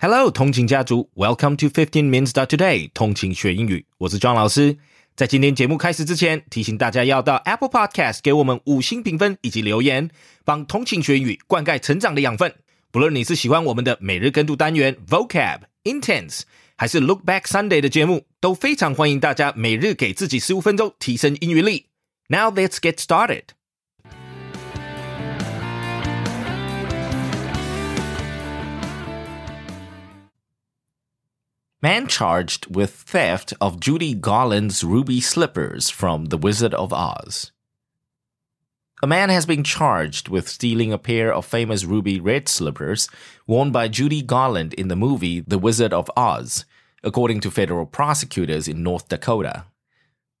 [0.00, 4.76] Hello，通勤家族，Welcome to Fifteen Minutes Today，通勤学英语，我是庄老师。
[5.16, 10.10] 在今天节目开始之前，提醒大家要到 Apple Podcast 给我们五星评分以及留言，
[10.44, 12.54] 帮通勤学英语灌溉成长的养分。
[12.90, 16.42] 不论你是喜欢我们的每日跟读单元 Vocab Intense，
[16.76, 21.86] 还是 Look Back Sunday 的节目，都非常欢迎大家每日给自己十五分钟提升英语力。
[22.28, 23.44] Now let's get started.
[31.83, 37.51] Man charged with theft of Judy Garland's ruby slippers from The Wizard of Oz.
[39.01, 43.09] A man has been charged with stealing a pair of famous ruby red slippers
[43.47, 46.65] worn by Judy Garland in the movie The Wizard of Oz,
[47.03, 49.65] according to federal prosecutors in North Dakota.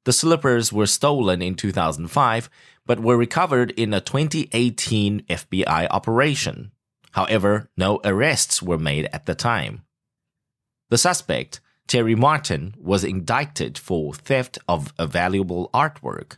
[0.03, 2.51] The slippers were stolen in 2005,
[2.85, 6.71] but were recovered in a 2018 FBI operation.
[7.13, 9.81] However, no arrests were made at the time.
[10.91, 16.35] The suspect, Terry Martin, was indicted for theft of a valuable artwork.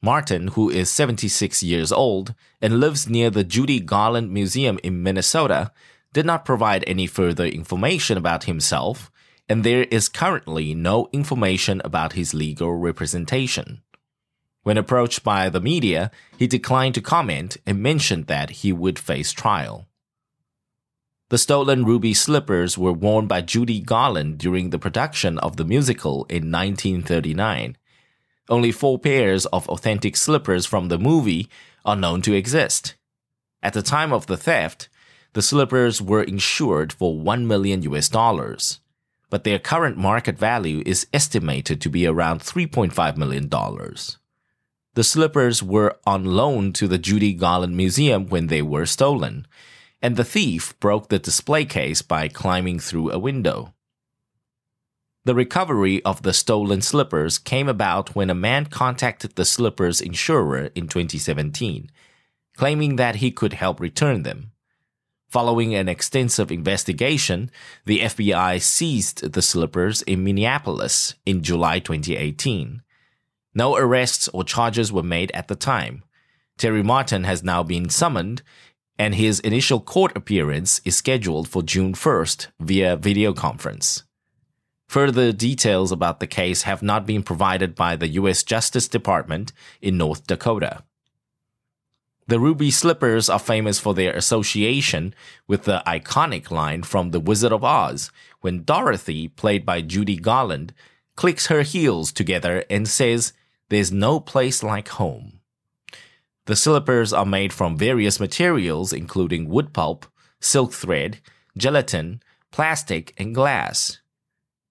[0.00, 5.72] Martin, who is 76 years old and lives near the Judy Garland Museum in Minnesota,
[6.12, 9.10] did not provide any further information about himself,
[9.48, 13.82] and there is currently no information about his legal representation.
[14.62, 19.32] When approached by the media, he declined to comment and mentioned that he would face
[19.32, 19.88] trial.
[21.28, 26.24] The stolen ruby slippers were worn by Judy Garland during the production of the musical
[26.26, 27.76] in 1939.
[28.48, 31.48] Only four pairs of authentic slippers from the movie
[31.84, 32.94] are known to exist.
[33.60, 34.88] At the time of the theft,
[35.32, 38.78] the slippers were insured for 1 million US dollars,
[39.28, 44.18] but their current market value is estimated to be around 3.5 million dollars.
[44.94, 49.46] The slippers were on loan to the Judy Garland Museum when they were stolen,
[50.02, 53.72] and the thief broke the display case by climbing through a window.
[55.24, 60.70] The recovery of the stolen slippers came about when a man contacted the slippers insurer
[60.76, 61.90] in 2017,
[62.56, 64.52] claiming that he could help return them.
[65.28, 67.50] Following an extensive investigation,
[67.84, 72.82] the FBI seized the slippers in Minneapolis in July 2018.
[73.52, 76.04] No arrests or charges were made at the time.
[76.56, 78.42] Terry Martin has now been summoned
[78.98, 84.04] and his initial court appearance is scheduled for June 1st via video conference.
[84.88, 88.42] Further details about the case have not been provided by the U.S.
[88.42, 89.52] Justice Department
[89.82, 90.84] in North Dakota.
[92.28, 95.14] The ruby slippers are famous for their association
[95.46, 100.74] with the iconic line from The Wizard of Oz when Dorothy, played by Judy Garland,
[101.14, 103.32] clicks her heels together and says,
[103.68, 105.35] There's no place like home.
[106.46, 110.06] The slippers are made from various materials, including wood pulp,
[110.40, 111.18] silk thread,
[111.56, 113.98] gelatin, plastic, and glass.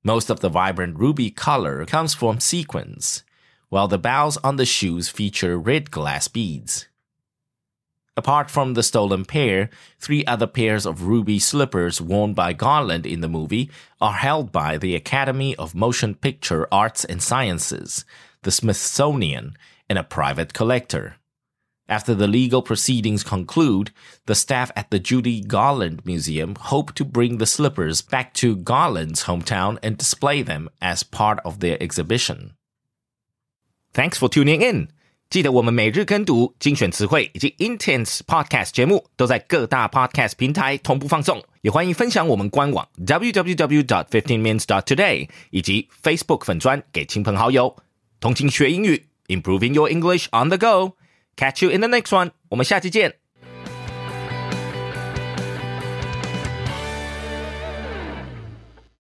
[0.02, 3.24] Most of the vibrant ruby color comes from sequins,
[3.68, 6.88] while the bows on the shoes feature red glass beads.
[8.16, 9.70] Apart from the stolen pair,
[10.00, 13.70] three other pairs of ruby slippers worn by Garland in the movie
[14.00, 18.06] are held by the Academy of Motion Picture Arts and Sciences,
[18.44, 19.58] the Smithsonian,
[19.90, 21.18] and a private collector.
[21.88, 23.92] After the legal proceedings conclude,
[24.26, 29.26] the staff at the Judy Garland Museum hope to bring the slippers back to Garland's
[29.26, 32.56] hometown and display them as part of their exhibition.
[33.94, 34.88] Thanks for tuning in.
[35.30, 47.78] 记得我们每日跟读、精选词汇以及 Intense Podcast 节目都在各大 Podcast 平台同步放送，也欢迎分享我们官网 www.fifteenminutes.today 以及 Facebook 粉砖给亲朋好友，
[48.20, 50.96] 通勤学英语，Improving Your English on the Go。
[51.37, 53.15] Catch you in the next one，我们下期见。